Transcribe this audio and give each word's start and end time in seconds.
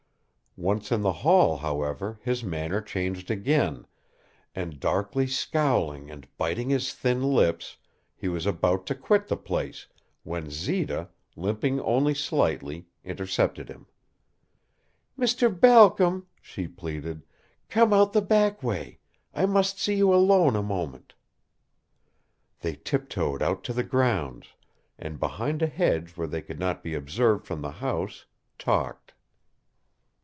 Once 0.57 0.91
in 0.91 0.99
the 1.01 1.13
hall, 1.23 1.55
however, 1.59 2.19
his 2.21 2.43
manner 2.43 2.81
changed 2.81 3.31
again, 3.31 3.87
and, 4.53 4.81
darkly 4.81 5.25
scowling 5.25 6.11
and 6.11 6.27
biting 6.35 6.69
his 6.69 6.93
thin 6.93 7.23
lips, 7.23 7.77
he 8.17 8.27
was 8.27 8.45
about 8.45 8.85
to 8.85 8.93
quit 8.93 9.29
the 9.29 9.37
place, 9.37 9.87
when 10.23 10.49
Zita, 10.49 11.07
limping 11.37 11.79
only 11.79 12.13
slightly, 12.13 12.85
intercepted 13.01 13.69
him. 13.69 13.85
"Mr. 15.17 15.57
Balcom," 15.57 16.27
she 16.41 16.67
pleaded, 16.67 17.23
"come 17.69 17.93
out 17.93 18.11
the 18.11 18.21
back 18.21 18.61
way. 18.61 18.99
I 19.33 19.45
must 19.45 19.79
see 19.79 19.95
you 19.95 20.13
alone 20.13 20.57
a 20.57 20.61
moment." 20.61 21.13
They 22.59 22.75
tiptoed 22.75 23.41
out 23.41 23.63
to 23.63 23.71
the 23.71 23.83
grounds, 23.85 24.47
and, 24.99 25.17
behind 25.17 25.61
a 25.61 25.67
hedge 25.67 26.17
where 26.17 26.27
they 26.27 26.41
could 26.41 26.59
not 26.59 26.83
be 26.83 26.93
observed 26.93 27.47
from 27.47 27.61
the 27.61 27.71
house, 27.71 28.25
talked. 28.59 29.13